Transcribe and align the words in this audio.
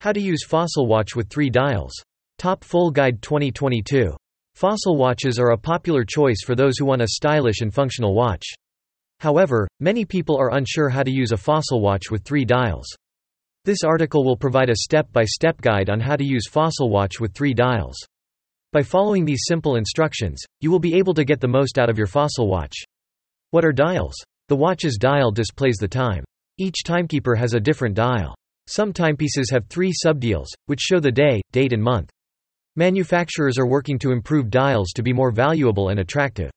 How 0.00 0.12
to 0.12 0.20
use 0.20 0.44
Fossil 0.46 0.86
Watch 0.86 1.16
with 1.16 1.28
three 1.28 1.50
dials. 1.50 1.92
Top 2.38 2.62
Full 2.62 2.92
Guide 2.92 3.20
2022. 3.20 4.14
Fossil 4.54 4.96
watches 4.96 5.40
are 5.40 5.50
a 5.50 5.58
popular 5.58 6.04
choice 6.04 6.44
for 6.46 6.54
those 6.54 6.78
who 6.78 6.84
want 6.84 7.02
a 7.02 7.08
stylish 7.08 7.62
and 7.62 7.74
functional 7.74 8.14
watch. 8.14 8.44
However, 9.18 9.66
many 9.80 10.04
people 10.04 10.36
are 10.38 10.54
unsure 10.54 10.88
how 10.88 11.02
to 11.02 11.10
use 11.10 11.32
a 11.32 11.36
Fossil 11.36 11.80
watch 11.80 12.12
with 12.12 12.22
three 12.22 12.44
dials. 12.44 12.86
This 13.64 13.82
article 13.82 14.24
will 14.24 14.36
provide 14.36 14.70
a 14.70 14.76
step-by-step 14.76 15.60
guide 15.62 15.90
on 15.90 15.98
how 15.98 16.14
to 16.14 16.24
use 16.24 16.46
Fossil 16.48 16.90
watch 16.90 17.18
with 17.18 17.34
three 17.34 17.52
dials. 17.52 17.96
By 18.72 18.84
following 18.84 19.24
these 19.24 19.46
simple 19.48 19.74
instructions, 19.74 20.40
you 20.60 20.70
will 20.70 20.78
be 20.78 20.94
able 20.94 21.14
to 21.14 21.24
get 21.24 21.40
the 21.40 21.48
most 21.48 21.76
out 21.76 21.90
of 21.90 21.98
your 21.98 22.06
Fossil 22.06 22.46
watch. 22.46 22.76
What 23.50 23.64
are 23.64 23.72
dials? 23.72 24.14
The 24.46 24.54
watch's 24.54 24.96
dial 24.96 25.32
displays 25.32 25.78
the 25.78 25.88
time. 25.88 26.22
Each 26.56 26.84
timekeeper 26.84 27.34
has 27.34 27.54
a 27.54 27.60
different 27.60 27.96
dial. 27.96 28.36
Some 28.70 28.92
timepieces 28.92 29.50
have 29.50 29.66
three 29.66 29.94
subdials, 30.04 30.48
which 30.66 30.82
show 30.82 31.00
the 31.00 31.10
day, 31.10 31.40
date 31.52 31.72
and 31.72 31.82
month. 31.82 32.10
Manufacturers 32.76 33.56
are 33.56 33.66
working 33.66 33.98
to 34.00 34.12
improve 34.12 34.50
dials 34.50 34.92
to 34.94 35.02
be 35.02 35.10
more 35.10 35.30
valuable 35.30 35.88
and 35.88 36.00
attractive. 36.00 36.50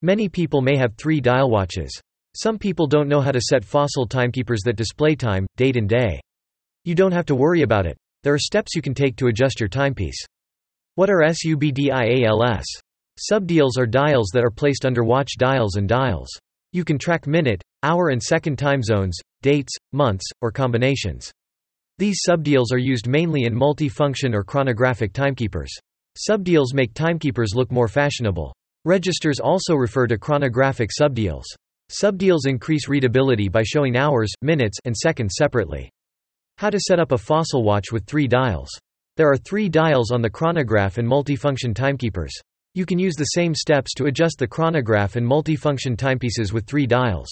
Many 0.00 0.28
people 0.28 0.62
may 0.62 0.76
have 0.76 0.94
three 0.94 1.20
dial 1.20 1.50
watches. 1.50 1.90
Some 2.36 2.56
people 2.56 2.86
don't 2.86 3.08
know 3.08 3.20
how 3.20 3.32
to 3.32 3.40
set 3.40 3.64
fossil 3.64 4.06
timekeepers 4.06 4.60
that 4.64 4.76
display 4.76 5.16
time, 5.16 5.44
date 5.56 5.76
and 5.76 5.88
day. 5.88 6.20
You 6.84 6.94
don't 6.94 7.10
have 7.10 7.26
to 7.26 7.34
worry 7.34 7.62
about 7.62 7.84
it. 7.84 7.96
There 8.22 8.32
are 8.32 8.38
steps 8.38 8.76
you 8.76 8.80
can 8.80 8.94
take 8.94 9.16
to 9.16 9.26
adjust 9.26 9.58
your 9.58 9.68
timepiece. 9.68 10.24
What 10.94 11.10
are 11.10 11.20
SUBDIALS? 11.20 12.64
Subdials 13.32 13.76
are 13.76 13.86
dials 13.86 14.30
that 14.34 14.44
are 14.44 14.52
placed 14.52 14.86
under 14.86 15.02
watch 15.02 15.32
dials 15.36 15.74
and 15.74 15.88
dials. 15.88 16.30
You 16.72 16.84
can 16.84 16.96
track 16.96 17.26
minute, 17.26 17.60
hour 17.82 18.10
and 18.10 18.22
second 18.22 18.56
time 18.56 18.84
zones, 18.84 19.18
dates, 19.42 19.74
months, 19.92 20.24
or 20.40 20.52
combinations. 20.52 21.32
These 22.00 22.22
subdials 22.26 22.72
are 22.72 22.78
used 22.78 23.06
mainly 23.06 23.44
in 23.44 23.54
multi-function 23.54 24.34
or 24.34 24.42
chronographic 24.42 25.12
timekeepers. 25.12 25.70
Subdials 26.16 26.72
make 26.72 26.94
timekeepers 26.94 27.54
look 27.54 27.70
more 27.70 27.88
fashionable. 27.88 28.54
Registers 28.86 29.38
also 29.38 29.74
refer 29.74 30.06
to 30.06 30.16
chronographic 30.16 30.88
subdials. 30.98 31.44
Subdials 31.90 32.46
increase 32.46 32.88
readability 32.88 33.50
by 33.50 33.62
showing 33.62 33.98
hours, 33.98 34.32
minutes, 34.40 34.78
and 34.86 34.96
seconds 34.96 35.34
separately. 35.36 35.90
How 36.56 36.70
to 36.70 36.80
set 36.80 37.00
up 37.00 37.12
a 37.12 37.18
fossil 37.18 37.64
watch 37.64 37.92
with 37.92 38.06
three 38.06 38.26
dials. 38.26 38.70
There 39.18 39.30
are 39.30 39.36
three 39.36 39.68
dials 39.68 40.10
on 40.10 40.22
the 40.22 40.30
chronograph 40.30 40.96
and 40.96 41.06
multifunction 41.06 41.74
timekeepers. 41.74 42.32
You 42.72 42.86
can 42.86 42.98
use 42.98 43.14
the 43.14 43.36
same 43.36 43.54
steps 43.54 43.92
to 43.96 44.06
adjust 44.06 44.38
the 44.38 44.48
chronograph 44.48 45.16
and 45.16 45.30
multifunction 45.30 45.98
timepieces 45.98 46.50
with 46.50 46.66
three 46.66 46.86
dials. 46.86 47.28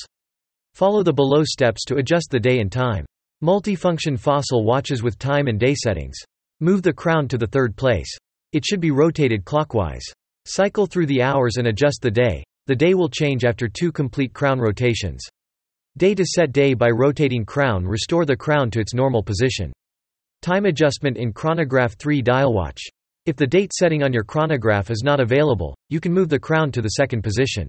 Follow 0.75 1.03
the 1.03 1.15
below 1.15 1.43
steps 1.43 1.87
to 1.87 1.97
adjust 1.97 2.29
the 2.31 2.39
day 2.39 2.61
and 2.61 2.71
time. 2.71 3.07
Multifunction 3.41 4.19
fossil 4.19 4.65
watches 4.65 5.05
with 5.05 5.17
time 5.17 5.47
and 5.47 5.61
day 5.61 5.73
settings. 5.73 6.17
Move 6.59 6.83
the 6.83 6.93
crown 6.93 7.29
to 7.29 7.39
the 7.39 7.47
third 7.47 7.77
place. 7.77 8.11
It 8.53 8.65
should 8.67 8.81
be 8.81 8.91
rotated 8.91 9.45
clockwise. 9.45 10.03
Cycle 10.45 10.87
through 10.87 11.07
the 11.07 11.23
hours 11.23 11.57
and 11.57 11.69
adjust 11.69 12.03
the 12.03 12.11
day. 12.11 12.43
The 12.67 12.75
day 12.75 12.95
will 12.95 13.09
change 13.09 13.45
after 13.45 13.69
two 13.69 13.93
complete 13.93 14.33
crown 14.33 14.59
rotations. 14.59 15.25
Day 15.97 16.17
to 16.17 16.25
set 16.25 16.51
day 16.51 16.75
by 16.75 16.91
rotating 16.91 17.45
crown 17.45 17.85
restore 17.85 18.25
the 18.25 18.37
crown 18.37 18.73
to 18.73 18.81
its 18.81 18.93
normal 18.93 19.23
position. 19.23 19.73
Time 20.43 20.65
adjustment 20.65 21.17
in 21.17 21.33
chronograph 21.33 21.97
3 21.97 22.21
dial 22.21 22.53
watch. 22.53 22.83
If 23.25 23.37
the 23.37 23.47
date 23.47 23.73
setting 23.73 24.03
on 24.03 24.13
your 24.13 24.25
chronograph 24.25 24.91
is 24.91 25.03
not 25.05 25.21
available, 25.21 25.77
you 25.91 26.01
can 26.01 26.13
move 26.13 26.29
the 26.29 26.41
crown 26.41 26.73
to 26.73 26.83
the 26.83 26.89
second 26.89 27.23
position. 27.23 27.69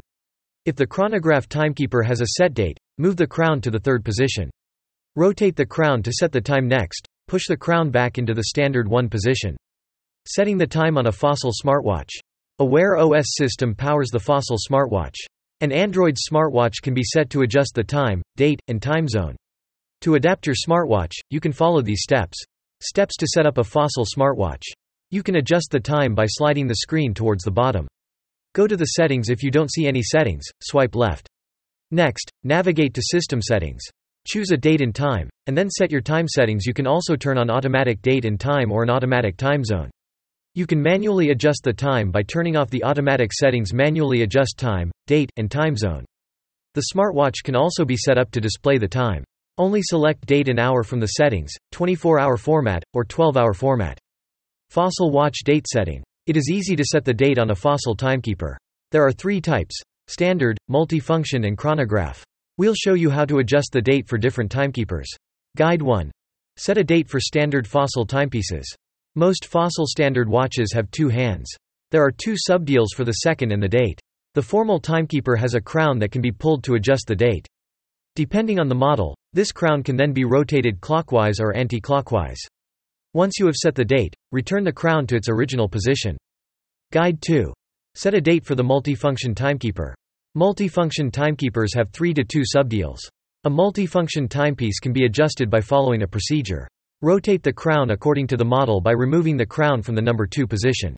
If 0.66 0.76
the 0.76 0.88
chronograph 0.88 1.48
timekeeper 1.48 2.02
has 2.02 2.22
a 2.22 2.28
set 2.38 2.56
date, 2.56 2.80
move 2.98 3.18
the 3.18 3.28
crown 3.28 3.62
to 3.62 3.70
the 3.70 3.80
third 3.80 4.04
position. 4.04 4.50
Rotate 5.16 5.56
the 5.56 5.66
crown 5.66 6.04
to 6.04 6.12
set 6.12 6.32
the 6.32 6.40
time 6.40 6.68
next, 6.68 7.08
push 7.28 7.48
the 7.48 7.58
crown 7.58 7.90
back 7.90 8.18
into 8.18 8.34
the 8.34 8.46
standard 8.46 8.88
1 8.88 9.10
position. 9.10 9.58
Setting 10.28 10.58
the 10.58 10.68
time 10.68 10.98
on 10.98 11.08
a 11.08 11.12
Fossil 11.12 11.52
smartwatch. 11.52 12.10
A 12.60 12.66
Wear 12.66 12.98
OS 12.98 13.26
system 13.36 13.74
powers 13.74 14.10
the 14.12 14.20
Fossil 14.20 14.58
smartwatch. 14.70 15.16
An 15.62 15.72
Android 15.72 16.16
smartwatch 16.16 16.82
can 16.82 16.94
be 16.94 17.04
set 17.04 17.30
to 17.32 17.42
adjust 17.42 17.74
the 17.74 17.84
time, 17.84 18.22
date, 18.36 18.60
and 18.68 18.82
time 18.82 19.08
zone. 19.08 19.36
To 20.02 20.16
adapt 20.16 20.46
your 20.46 20.56
smartwatch, 20.56 21.14
you 21.30 21.40
can 21.40 21.52
follow 21.52 21.82
these 21.82 22.04
steps. 22.04 22.38
Steps 22.82 23.18
to 23.18 23.28
set 23.28 23.46
up 23.46 23.58
a 23.58 23.64
Fossil 23.64 24.06
smartwatch. 24.06 24.64
You 25.10 25.24
can 25.24 25.38
adjust 25.38 25.70
the 25.72 25.80
time 25.80 26.14
by 26.14 26.28
sliding 26.28 26.68
the 26.68 26.76
screen 26.76 27.14
towards 27.14 27.44
the 27.44 27.52
bottom. 27.52 27.88
Go 28.54 28.68
to 28.68 28.78
the 28.78 28.86
settings 28.86 29.30
if 29.30 29.44
you 29.44 29.52
don't 29.52 29.72
see 29.72 29.88
any 29.88 30.04
settings, 30.04 30.46
swipe 30.62 30.96
left. 30.96 31.28
Next, 31.92 32.30
navigate 32.44 32.94
to 32.94 33.02
System 33.02 33.42
Settings. 33.42 33.82
Choose 34.28 34.52
a 34.52 34.58
date 34.58 34.82
and 34.82 34.94
time, 34.94 35.30
and 35.48 35.58
then 35.58 35.70
set 35.70 35.92
your 35.92 36.02
time 36.02 36.28
settings 36.28 36.66
you 36.66 36.74
can 36.74 36.88
also 36.88 37.16
turn 37.16 37.38
on 37.38 37.50
automatic 37.50 38.02
date 38.02 38.26
and 38.26 38.40
time 38.40 38.72
or 38.72 38.84
an 38.84 38.90
automatic 38.90 39.38
time 39.38 39.64
zone. 39.64 39.90
You 40.56 40.66
can 40.66 40.82
manually 40.82 41.30
adjust 41.30 41.62
the 41.64 41.74
time 41.74 42.12
by 42.12 42.24
turning 42.24 42.58
off 42.58 42.70
the 42.70 42.84
automatic 42.84 43.32
settings 43.34 43.74
manually 43.74 44.24
adjust 44.24 44.58
time, 44.58 44.92
date, 45.08 45.32
and 45.38 45.50
time 45.50 45.76
zone. 45.76 46.06
The 46.74 46.86
smartwatch 46.94 47.44
can 47.44 47.56
also 47.56 47.86
be 47.86 47.98
set 47.98 48.18
up 48.18 48.32
to 48.32 48.42
display 48.42 48.78
the 48.78 48.88
time. 48.88 49.24
Only 49.58 49.82
select 49.84 50.26
date 50.26 50.50
and 50.50 50.60
hour 50.60 50.84
from 50.84 51.00
the 51.00 51.08
settings, 51.08 51.52
24-hour 51.74 52.38
format, 52.38 52.84
or 52.94 53.04
12-hour 53.04 53.54
format. 53.54 53.98
Fossil 54.70 55.12
watch 55.12 55.40
date 55.44 55.68
setting. 55.68 56.04
It 56.28 56.38
is 56.38 56.50
easy 56.52 56.76
to 56.76 56.86
set 56.86 57.04
the 57.04 57.14
date 57.14 57.40
on 57.40 57.50
a 57.50 57.56
fossil 57.56 57.96
timekeeper. 57.96 58.58
There 58.92 59.06
are 59.06 59.12
three 59.12 59.42
types, 59.42 59.76
standard, 60.08 60.58
multifunction 60.70 61.48
and 61.48 61.58
chronograph. 61.58 62.24
We'll 62.60 62.76
show 62.76 62.94
you 62.94 63.10
how 63.10 63.24
to 63.24 63.38
adjust 63.38 63.70
the 63.72 63.82
date 63.82 64.06
for 64.06 64.18
different 64.18 64.52
timekeepers. 64.52 65.08
Guide 65.56 65.82
1. 65.82 66.12
Set 66.58 66.78
a 66.78 66.84
date 66.84 67.08
for 67.08 67.22
standard 67.22 67.66
fossil 67.66 68.06
timepieces. 68.06 68.76
Most 69.16 69.46
fossil 69.46 69.86
standard 69.88 70.28
watches 70.28 70.74
have 70.74 70.92
two 70.92 71.08
hands. 71.08 71.50
There 71.92 72.04
are 72.04 72.12
two 72.12 72.36
subdials 72.50 72.88
for 72.94 73.06
the 73.06 73.14
second 73.24 73.54
and 73.54 73.64
the 73.64 73.70
date. 73.70 73.98
The 74.34 74.42
formal 74.42 74.82
timekeeper 74.82 75.38
has 75.38 75.54
a 75.54 75.62
crown 75.62 76.00
that 76.00 76.12
can 76.12 76.22
be 76.22 76.34
pulled 76.34 76.66
to 76.66 76.76
adjust 76.76 77.06
the 77.08 77.16
date. 77.16 77.48
Depending 78.18 78.60
on 78.60 78.68
the 78.68 78.76
model, 78.76 79.16
this 79.32 79.54
crown 79.54 79.82
can 79.82 79.96
then 79.96 80.12
be 80.12 80.26
rotated 80.26 80.82
clockwise 80.82 81.40
or 81.40 81.56
anti-clockwise. 81.56 82.42
Once 83.14 83.40
you 83.40 83.46
have 83.46 83.56
set 83.56 83.74
the 83.74 83.86
date, 83.86 84.14
return 84.34 84.66
the 84.66 84.74
crown 84.74 85.08
to 85.08 85.16
its 85.16 85.30
original 85.30 85.70
position. 85.70 86.18
Guide 86.92 87.22
2. 87.22 87.54
Set 87.96 88.16
a 88.16 88.20
date 88.20 88.46
for 88.46 88.56
the 88.56 88.64
multifunction 88.64 89.34
timekeeper. 89.34 89.96
Multifunction 90.38 91.12
timekeepers 91.12 91.74
have 91.74 91.90
3 91.90 92.14
to 92.14 92.24
2 92.24 92.44
subdials. 92.56 93.00
A 93.46 93.50
multifunction 93.50 94.30
timepiece 94.30 94.80
can 94.80 94.94
be 94.94 95.06
adjusted 95.06 95.50
by 95.50 95.60
following 95.60 96.04
a 96.04 96.08
procedure. 96.08 96.68
Rotate 97.02 97.42
the 97.42 97.52
crown 97.52 97.90
according 97.90 98.28
to 98.28 98.38
the 98.38 98.46
model 98.46 98.80
by 98.80 98.92
removing 98.92 99.38
the 99.38 99.46
crown 99.46 99.82
from 99.82 99.96
the 99.96 100.04
number 100.04 100.28
2 100.28 100.46
position. 100.46 100.96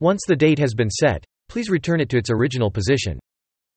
Once 0.00 0.22
the 0.26 0.34
date 0.34 0.58
has 0.58 0.72
been 0.72 0.88
set, 0.88 1.22
please 1.50 1.68
return 1.68 2.00
it 2.00 2.08
to 2.08 2.16
its 2.16 2.30
original 2.30 2.70
position. 2.70 3.18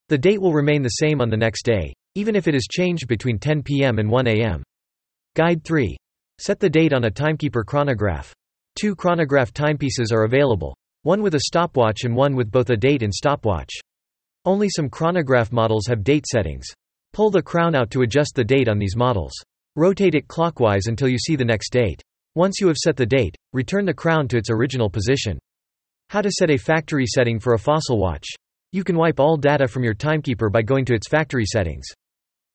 The 0.07 0.17
date 0.17 0.41
will 0.41 0.53
remain 0.53 0.83
the 0.83 0.89
same 0.89 1.19
on 1.19 1.29
the 1.29 1.35
next 1.35 1.65
day, 1.65 1.93
even 2.15 2.33
if 2.33 2.47
it 2.47 2.55
is 2.55 2.65
changed 2.71 3.09
between 3.09 3.39
10 3.39 3.63
p.m. 3.63 3.99
and 3.99 4.09
1 4.09 4.25
a.m. 4.27 4.63
Guide 5.35 5.65
3. 5.65 5.97
Set 6.37 6.61
the 6.61 6.69
date 6.69 6.93
on 6.93 7.03
a 7.03 7.11
timekeeper 7.11 7.65
chronograph. 7.65 8.33
Two 8.79 8.95
chronograph 8.95 9.51
timepieces 9.51 10.13
are 10.13 10.23
available, 10.23 10.73
one 11.01 11.21
with 11.21 11.35
a 11.35 11.41
stopwatch 11.41 12.05
and 12.05 12.15
one 12.15 12.37
with 12.37 12.49
both 12.49 12.69
a 12.69 12.77
date 12.77 13.03
and 13.03 13.13
stopwatch. 13.13 13.73
Only 14.47 14.69
some 14.69 14.89
chronograph 14.89 15.51
models 15.51 15.87
have 15.87 16.05
date 16.05 16.25
settings. 16.25 16.67
Pull 17.11 17.31
the 17.31 17.41
crown 17.41 17.75
out 17.75 17.91
to 17.91 18.03
adjust 18.03 18.31
the 18.33 18.45
date 18.45 18.69
on 18.69 18.79
these 18.79 18.95
models. 18.95 19.33
Rotate 19.75 20.15
it 20.15 20.29
clockwise 20.29 20.87
until 20.87 21.09
you 21.09 21.17
see 21.19 21.35
the 21.35 21.43
next 21.43 21.69
date. 21.69 22.01
Once 22.33 22.61
you 22.61 22.67
have 22.67 22.77
set 22.77 22.95
the 22.95 23.05
date, 23.05 23.35
return 23.51 23.83
the 23.83 23.93
crown 23.93 24.25
to 24.29 24.37
its 24.37 24.49
original 24.49 24.89
position. 24.89 25.37
How 26.11 26.21
to 26.21 26.31
set 26.31 26.49
a 26.49 26.55
factory 26.55 27.05
setting 27.05 27.41
for 27.41 27.55
a 27.55 27.59
fossil 27.59 27.99
watch. 27.99 28.25
You 28.71 28.85
can 28.85 28.95
wipe 28.95 29.19
all 29.19 29.35
data 29.35 29.67
from 29.67 29.83
your 29.83 29.93
timekeeper 29.93 30.49
by 30.49 30.61
going 30.61 30.85
to 30.85 30.95
its 30.95 31.09
factory 31.09 31.45
settings. 31.45 31.85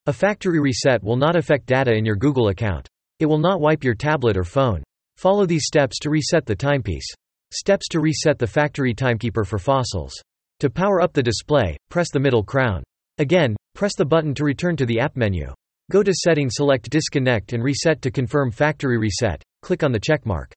A 0.07 0.13
factory 0.13 0.59
reset 0.59 1.03
will 1.03 1.15
not 1.15 1.35
affect 1.35 1.67
data 1.67 1.93
in 1.93 2.05
your 2.05 2.15
Google 2.15 2.47
account. 2.47 2.87
It 3.19 3.27
will 3.27 3.37
not 3.37 3.61
wipe 3.61 3.83
your 3.83 3.93
tablet 3.93 4.35
or 4.35 4.43
phone. 4.43 4.81
Follow 5.17 5.45
these 5.45 5.67
steps 5.67 5.99
to 5.99 6.09
reset 6.09 6.47
the 6.47 6.55
timepiece. 6.55 7.05
Steps 7.51 7.87
to 7.89 7.99
reset 7.99 8.39
the 8.39 8.47
factory 8.47 8.95
timekeeper 8.95 9.43
for 9.43 9.59
fossils. 9.59 10.19
To 10.63 10.69
power 10.69 11.01
up 11.01 11.11
the 11.11 11.21
display, 11.21 11.75
press 11.89 12.09
the 12.09 12.21
middle 12.21 12.41
crown. 12.41 12.83
Again, 13.17 13.53
press 13.75 13.91
the 13.97 14.05
button 14.05 14.33
to 14.35 14.45
return 14.45 14.77
to 14.77 14.85
the 14.85 14.97
app 14.97 15.17
menu. 15.17 15.53
Go 15.91 16.01
to 16.01 16.13
Settings 16.13 16.53
select 16.55 16.89
Disconnect 16.89 17.51
and 17.51 17.61
Reset 17.61 18.01
to 18.01 18.09
confirm 18.09 18.49
factory 18.49 18.97
reset, 18.97 19.43
click 19.61 19.83
on 19.83 19.91
the 19.91 19.99
checkmark. 19.99 20.53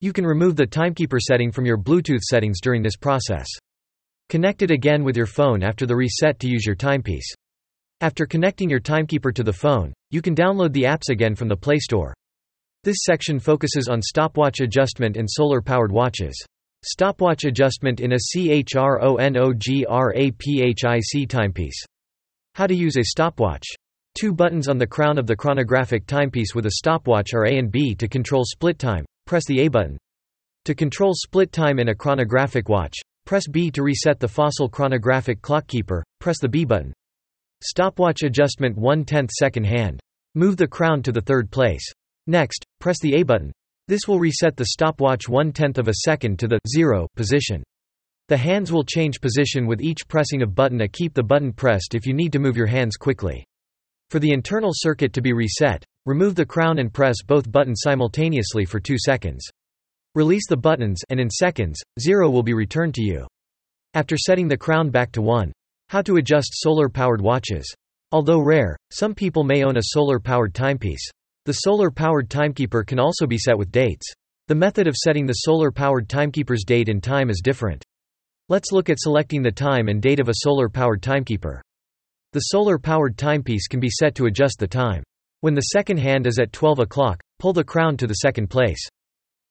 You 0.00 0.14
can 0.14 0.24
remove 0.26 0.56
the 0.56 0.64
timekeeper 0.64 1.18
setting 1.20 1.52
from 1.52 1.66
your 1.66 1.76
Bluetooth 1.76 2.22
settings 2.22 2.58
during 2.62 2.82
this 2.82 2.96
process. 2.96 3.46
Connect 4.30 4.62
it 4.62 4.70
again 4.70 5.04
with 5.04 5.14
your 5.14 5.26
phone 5.26 5.62
after 5.62 5.84
the 5.84 5.94
reset 5.94 6.38
to 6.38 6.48
use 6.48 6.64
your 6.64 6.74
timepiece. 6.74 7.30
After 8.00 8.24
connecting 8.24 8.70
your 8.70 8.80
timekeeper 8.80 9.30
to 9.30 9.42
the 9.42 9.52
phone, 9.52 9.92
you 10.08 10.22
can 10.22 10.34
download 10.34 10.72
the 10.72 10.84
apps 10.84 11.10
again 11.10 11.34
from 11.34 11.48
the 11.48 11.56
Play 11.56 11.80
Store. 11.80 12.14
This 12.82 12.96
section 13.02 13.38
focuses 13.38 13.88
on 13.88 14.00
stopwatch 14.00 14.60
adjustment 14.60 15.18
and 15.18 15.28
solar-powered 15.30 15.92
watches. 15.92 16.34
Stopwatch 16.86 17.44
adjustment 17.44 18.00
in 18.00 18.12
a 18.12 18.18
CHRONOGRAPHIC 18.18 18.68
timepiece. 21.28 21.82
How 22.54 22.66
to 22.66 22.74
use 22.74 22.98
a 22.98 23.04
stopwatch. 23.04 23.64
Two 24.20 24.34
buttons 24.34 24.68
on 24.68 24.76
the 24.76 24.86
crown 24.86 25.16
of 25.16 25.26
the 25.26 25.34
chronographic 25.34 26.06
timepiece 26.06 26.54
with 26.54 26.66
a 26.66 26.72
stopwatch 26.72 27.32
are 27.32 27.46
A 27.46 27.56
and 27.56 27.72
B 27.72 27.94
to 27.94 28.06
control 28.06 28.44
split 28.44 28.78
time, 28.78 29.06
press 29.26 29.46
the 29.46 29.60
A 29.60 29.68
button. 29.68 29.96
To 30.66 30.74
control 30.74 31.14
split 31.14 31.52
time 31.52 31.78
in 31.78 31.88
a 31.88 31.94
chronographic 31.94 32.68
watch, 32.68 32.98
press 33.24 33.48
B 33.48 33.70
to 33.70 33.82
reset 33.82 34.20
the 34.20 34.28
fossil 34.28 34.68
chronographic 34.68 35.40
clockkeeper, 35.40 36.02
press 36.20 36.38
the 36.38 36.50
B 36.50 36.66
button. 36.66 36.92
Stopwatch 37.62 38.24
adjustment 38.24 38.76
1 38.76 39.06
10th 39.06 39.30
second 39.30 39.64
hand. 39.64 40.00
Move 40.34 40.58
the 40.58 40.68
crown 40.68 41.02
to 41.04 41.12
the 41.12 41.22
third 41.22 41.50
place. 41.50 41.90
Next, 42.26 42.62
press 42.78 43.00
the 43.00 43.14
A 43.14 43.22
button. 43.22 43.52
This 43.86 44.08
will 44.08 44.18
reset 44.18 44.56
the 44.56 44.66
stopwatch 44.66 45.28
1 45.28 45.52
tenth 45.52 45.78
of 45.78 45.88
a 45.88 45.94
second 46.04 46.38
to 46.38 46.48
the 46.48 46.58
0 46.68 47.06
position. 47.16 47.62
The 48.28 48.36
hands 48.36 48.72
will 48.72 48.84
change 48.84 49.20
position 49.20 49.66
with 49.66 49.82
each 49.82 50.08
pressing 50.08 50.40
of 50.40 50.54
button 50.54 50.80
A. 50.80 50.88
Keep 50.88 51.12
the 51.12 51.22
button 51.22 51.52
pressed 51.52 51.94
if 51.94 52.06
you 52.06 52.14
need 52.14 52.32
to 52.32 52.38
move 52.38 52.56
your 52.56 52.66
hands 52.66 52.96
quickly. 52.96 53.44
For 54.08 54.18
the 54.18 54.32
internal 54.32 54.70
circuit 54.72 55.12
to 55.12 55.20
be 55.20 55.34
reset, 55.34 55.84
remove 56.06 56.34
the 56.34 56.46
crown 56.46 56.78
and 56.78 56.92
press 56.92 57.16
both 57.26 57.52
buttons 57.52 57.80
simultaneously 57.82 58.64
for 58.64 58.80
2 58.80 58.96
seconds. 58.98 59.46
Release 60.14 60.46
the 60.48 60.56
buttons 60.56 61.02
and 61.10 61.20
in 61.20 61.28
seconds, 61.28 61.78
0 62.00 62.30
will 62.30 62.42
be 62.42 62.54
returned 62.54 62.94
to 62.94 63.02
you. 63.02 63.26
After 63.92 64.16
setting 64.16 64.48
the 64.48 64.56
crown 64.56 64.88
back 64.88 65.12
to 65.12 65.20
1. 65.20 65.52
How 65.90 66.00
to 66.02 66.16
adjust 66.16 66.54
solar-powered 66.54 67.20
watches. 67.20 67.70
Although 68.12 68.40
rare, 68.40 68.78
some 68.90 69.14
people 69.14 69.44
may 69.44 69.62
own 69.62 69.76
a 69.76 69.90
solar-powered 69.92 70.54
timepiece. 70.54 71.10
The 71.46 71.52
solar-powered 71.52 72.30
timekeeper 72.30 72.84
can 72.84 72.98
also 72.98 73.26
be 73.26 73.36
set 73.36 73.58
with 73.58 73.70
dates. 73.70 74.06
The 74.48 74.54
method 74.54 74.86
of 74.86 74.96
setting 74.96 75.26
the 75.26 75.34
solar-powered 75.34 76.08
timekeeper's 76.08 76.64
date 76.64 76.88
and 76.88 77.02
time 77.02 77.28
is 77.28 77.42
different. 77.44 77.84
Let's 78.48 78.72
look 78.72 78.88
at 78.88 78.98
selecting 78.98 79.42
the 79.42 79.52
time 79.52 79.88
and 79.88 80.00
date 80.00 80.20
of 80.20 80.30
a 80.30 80.36
solar-powered 80.36 81.02
timekeeper. 81.02 81.60
The 82.32 82.40
solar-powered 82.40 83.18
timepiece 83.18 83.68
can 83.68 83.78
be 83.78 83.90
set 83.90 84.14
to 84.14 84.24
adjust 84.24 84.58
the 84.58 84.66
time. 84.66 85.02
When 85.42 85.52
the 85.52 85.68
second 85.72 85.98
hand 85.98 86.26
is 86.26 86.38
at 86.38 86.52
12 86.54 86.78
o'clock, 86.78 87.20
pull 87.38 87.52
the 87.52 87.62
crown 87.62 87.98
to 87.98 88.06
the 88.06 88.14
second 88.14 88.48
place. 88.48 88.80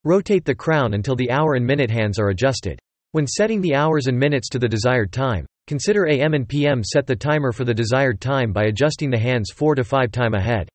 Rotate 0.04 0.46
the 0.46 0.56
crown 0.56 0.96
until 0.96 1.16
the 1.16 1.30
hour 1.30 1.54
and 1.54 1.66
minute 1.66 1.92
hands 1.92 2.18
are 2.18 2.30
adjusted. 2.30 2.80
When 3.12 3.28
setting 3.28 3.62
the 3.62 3.76
hours 3.76 4.08
and 4.08 4.18
minutes 4.18 4.50
to 4.50 4.58
the 4.58 4.68
desired 4.68 5.12
time, 5.12 5.46
consider 5.68 6.08
AM 6.08 6.34
and 6.34 6.50
PM 6.50 6.84
set 6.84 7.06
the 7.06 7.16
timer 7.16 7.52
for 7.52 7.66
the 7.66 7.74
desired 7.74 8.20
time 8.20 8.52
by 8.52 8.64
adjusting 8.64 9.12
the 9.12 9.20
hands 9.20 9.52
4 9.52 9.76
to 9.76 9.84
5 9.84 10.12
time 10.12 10.34
ahead. 10.34 10.68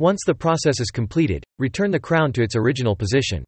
Once 0.00 0.20
the 0.24 0.34
process 0.34 0.78
is 0.78 0.92
completed, 0.92 1.42
return 1.58 1.90
the 1.90 1.98
crown 1.98 2.32
to 2.32 2.40
its 2.40 2.54
original 2.54 2.94
position. 2.94 3.44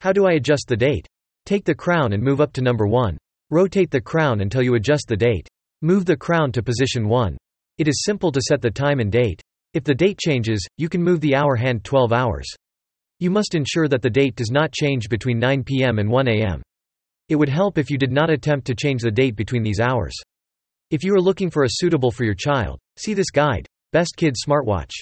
How 0.00 0.12
do 0.12 0.26
I 0.26 0.32
adjust 0.32 0.66
the 0.66 0.76
date? 0.76 1.06
Take 1.44 1.64
the 1.66 1.74
crown 1.74 2.14
and 2.14 2.22
move 2.22 2.40
up 2.40 2.54
to 2.54 2.62
number 2.62 2.86
1. 2.86 3.18
Rotate 3.50 3.90
the 3.90 4.00
crown 4.00 4.40
until 4.40 4.62
you 4.62 4.76
adjust 4.76 5.08
the 5.08 5.16
date. 5.16 5.46
Move 5.82 6.06
the 6.06 6.16
crown 6.16 6.50
to 6.52 6.62
position 6.62 7.06
1. 7.06 7.36
It 7.76 7.86
is 7.86 8.02
simple 8.02 8.32
to 8.32 8.40
set 8.40 8.62
the 8.62 8.70
time 8.70 8.98
and 8.98 9.12
date. 9.12 9.42
If 9.74 9.84
the 9.84 9.94
date 9.94 10.18
changes, 10.18 10.66
you 10.78 10.88
can 10.88 11.02
move 11.02 11.20
the 11.20 11.34
hour 11.34 11.54
hand 11.54 11.84
12 11.84 12.14
hours. 12.14 12.46
You 13.18 13.30
must 13.30 13.54
ensure 13.54 13.88
that 13.88 14.00
the 14.00 14.08
date 14.08 14.36
does 14.36 14.50
not 14.50 14.72
change 14.72 15.10
between 15.10 15.38
9 15.38 15.64
p.m. 15.64 15.98
and 15.98 16.10
1 16.10 16.28
a.m. 16.28 16.62
It 17.28 17.36
would 17.36 17.50
help 17.50 17.76
if 17.76 17.90
you 17.90 17.98
did 17.98 18.10
not 18.10 18.30
attempt 18.30 18.66
to 18.68 18.74
change 18.74 19.02
the 19.02 19.10
date 19.10 19.36
between 19.36 19.62
these 19.62 19.80
hours. 19.80 20.14
If 20.90 21.04
you 21.04 21.14
are 21.14 21.20
looking 21.20 21.50
for 21.50 21.64
a 21.64 21.70
suitable 21.70 22.10
for 22.10 22.24
your 22.24 22.34
child, 22.34 22.78
see 22.96 23.12
this 23.12 23.30
guide, 23.30 23.66
Best 23.92 24.16
Kid 24.16 24.34
Smartwatch. 24.34 24.92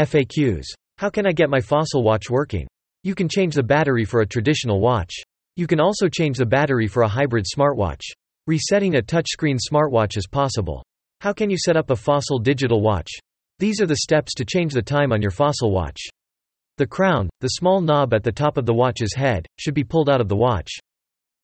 FAQs. 0.00 0.64
How 0.96 1.10
can 1.10 1.26
I 1.26 1.32
get 1.32 1.50
my 1.50 1.60
fossil 1.60 2.02
watch 2.02 2.30
working? 2.30 2.66
You 3.02 3.14
can 3.14 3.28
change 3.28 3.54
the 3.54 3.62
battery 3.62 4.04
for 4.06 4.22
a 4.22 4.26
traditional 4.26 4.80
watch. 4.80 5.12
You 5.56 5.66
can 5.66 5.78
also 5.78 6.08
change 6.08 6.38
the 6.38 6.46
battery 6.46 6.86
for 6.86 7.02
a 7.02 7.08
hybrid 7.08 7.44
smartwatch. 7.44 8.00
Resetting 8.46 8.96
a 8.96 9.02
touchscreen 9.02 9.58
smartwatch 9.58 10.16
is 10.16 10.26
possible. 10.26 10.82
How 11.20 11.34
can 11.34 11.50
you 11.50 11.58
set 11.58 11.76
up 11.76 11.90
a 11.90 11.96
fossil 11.96 12.38
digital 12.38 12.80
watch? 12.80 13.10
These 13.58 13.82
are 13.82 13.86
the 13.86 13.96
steps 13.96 14.32
to 14.34 14.44
change 14.46 14.72
the 14.72 14.80
time 14.80 15.12
on 15.12 15.20
your 15.20 15.30
fossil 15.30 15.70
watch. 15.70 16.00
The 16.78 16.86
crown, 16.86 17.28
the 17.40 17.48
small 17.48 17.82
knob 17.82 18.14
at 18.14 18.22
the 18.22 18.32
top 18.32 18.56
of 18.56 18.64
the 18.64 18.72
watch's 18.72 19.14
head, 19.14 19.46
should 19.58 19.74
be 19.74 19.84
pulled 19.84 20.08
out 20.08 20.22
of 20.22 20.28
the 20.28 20.36
watch. 20.36 20.70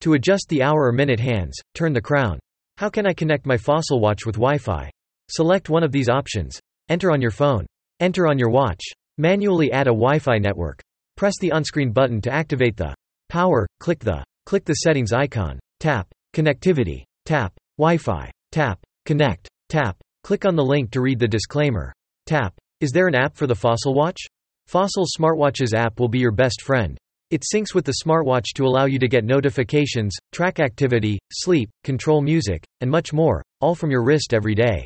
To 0.00 0.14
adjust 0.14 0.46
the 0.48 0.62
hour 0.62 0.84
or 0.86 0.92
minute 0.92 1.20
hands, 1.20 1.58
turn 1.74 1.92
the 1.92 2.00
crown. 2.00 2.38
How 2.78 2.88
can 2.88 3.06
I 3.06 3.12
connect 3.12 3.44
my 3.44 3.58
fossil 3.58 4.00
watch 4.00 4.24
with 4.24 4.36
Wi-Fi? 4.36 4.90
Select 5.28 5.68
one 5.68 5.82
of 5.82 5.92
these 5.92 6.08
options. 6.08 6.58
Enter 6.88 7.10
on 7.10 7.20
your 7.20 7.30
phone. 7.30 7.66
Enter 8.00 8.26
on 8.26 8.38
your 8.38 8.50
watch. 8.50 8.82
Manually 9.16 9.72
add 9.72 9.86
a 9.86 9.90
Wi-Fi 9.90 10.38
network. 10.38 10.82
Press 11.16 11.34
the 11.40 11.52
on-screen 11.52 11.92
button 11.92 12.20
to 12.20 12.30
activate 12.30 12.76
the 12.76 12.94
power, 13.30 13.66
click 13.80 14.00
the 14.00 14.22
click 14.44 14.64
the 14.64 14.74
settings 14.74 15.12
icon. 15.12 15.58
Tap 15.80 16.06
connectivity. 16.34 17.04
Tap 17.24 17.54
Wi-Fi. 17.78 18.30
Tap 18.52 18.78
connect. 19.06 19.48
Tap 19.70 19.96
click 20.22 20.44
on 20.44 20.56
the 20.56 20.64
link 20.64 20.90
to 20.90 21.00
read 21.00 21.18
the 21.18 21.28
disclaimer. 21.28 21.92
Tap 22.26 22.54
Is 22.80 22.90
there 22.90 23.08
an 23.08 23.14
app 23.14 23.36
for 23.36 23.46
the 23.46 23.54
Fossil 23.54 23.94
watch? 23.94 24.20
Fossil 24.66 25.06
Smartwatches 25.18 25.72
app 25.72 25.98
will 25.98 26.08
be 26.08 26.18
your 26.18 26.32
best 26.32 26.60
friend. 26.60 26.98
It 27.30 27.42
syncs 27.42 27.74
with 27.74 27.84
the 27.84 27.96
smartwatch 28.04 28.52
to 28.54 28.64
allow 28.64 28.84
you 28.84 28.98
to 28.98 29.08
get 29.08 29.24
notifications, 29.24 30.14
track 30.32 30.60
activity, 30.60 31.18
sleep, 31.32 31.70
control 31.82 32.20
music, 32.20 32.64
and 32.80 32.90
much 32.90 33.12
more, 33.12 33.42
all 33.60 33.74
from 33.74 33.90
your 33.90 34.04
wrist 34.04 34.34
every 34.34 34.54
day. 34.54 34.84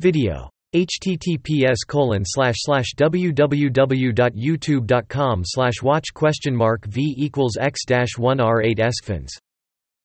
Video 0.00 0.51
https 0.74 1.76
colon 1.86 2.22
slash 2.24 2.54
slash 2.58 2.94
www.youtube.com 2.96 5.42
slash 5.44 5.82
watch 5.82 6.14
question 6.14 6.56
mark 6.56 6.86
v 6.86 7.14
equals 7.18 7.58
x 7.58 7.80
dash 7.86 8.16
1 8.16 8.40
r 8.40 8.62
8 8.62 8.78
escfins. 8.78 9.28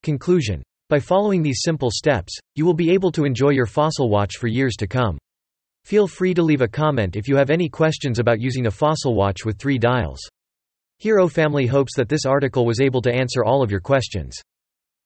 Conclusion. 0.03 0.61
By 0.89 0.99
following 0.99 1.41
these 1.41 1.61
simple 1.63 1.91
steps, 1.91 2.37
you 2.55 2.65
will 2.65 2.73
be 2.73 2.91
able 2.91 3.11
to 3.11 3.25
enjoy 3.25 3.49
your 3.49 3.65
fossil 3.65 4.09
watch 4.09 4.37
for 4.37 4.47
years 4.47 4.75
to 4.77 4.87
come. 4.87 5.17
Feel 5.85 6.07
free 6.07 6.33
to 6.33 6.43
leave 6.43 6.61
a 6.61 6.67
comment 6.67 7.15
if 7.15 7.27
you 7.27 7.37
have 7.37 7.49
any 7.49 7.69
questions 7.69 8.19
about 8.19 8.41
using 8.41 8.67
a 8.67 8.71
fossil 8.71 9.15
watch 9.15 9.45
with 9.45 9.57
three 9.57 9.77
dials. 9.77 10.19
Hero 10.99 11.27
Family 11.27 11.65
hopes 11.65 11.95
that 11.95 12.09
this 12.09 12.25
article 12.25 12.65
was 12.65 12.81
able 12.81 13.01
to 13.03 13.13
answer 13.13 13.45
all 13.45 13.63
of 13.63 13.71
your 13.71 13.79
questions. 13.79 14.37